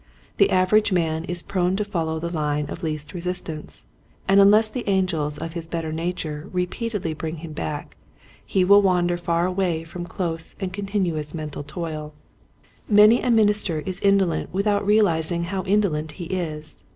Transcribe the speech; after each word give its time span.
The 0.37 0.49
average 0.49 0.91
man 0.91 1.25
is 1.25 1.43
prone 1.43 1.75
to 1.75 1.85
follow 1.85 2.17
the 2.17 2.31
line 2.31 2.65
of 2.71 2.81
least 2.81 3.13
resistance, 3.13 3.85
and 4.27 4.39
unless 4.39 4.67
the 4.67 4.83
angels 4.89 5.37
of 5.37 5.53
his 5.53 5.67
better 5.67 5.91
nature 5.91 6.49
repeatedly 6.51 7.13
bring 7.13 7.35
him 7.37 7.53
back, 7.53 7.97
he 8.43 8.65
will 8.65 8.81
wander 8.81 9.15
far 9.15 9.45
away 9.45 9.83
from 9.83 10.05
close 10.07 10.55
and 10.59 10.73
continuous 10.73 11.35
mental 11.35 11.61
toil. 11.61 12.15
42 12.87 12.87
Quiet 12.87 12.87
Hints 12.87 12.89
to 12.89 12.93
Growing 12.95 13.05
Preachers. 13.05 13.21
Many 13.21 13.21
a 13.21 13.45
minister 13.45 13.79
is 13.91 13.99
indolent 13.99 14.49
without 14.51 14.85
realizing 14.87 15.43
how 15.43 15.63
indolent 15.65 16.11
he 16.13 16.23
is. 16.25 16.83